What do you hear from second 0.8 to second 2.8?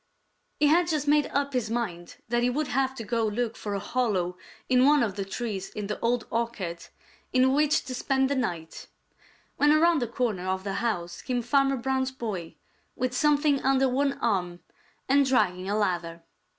just made up his mind that he would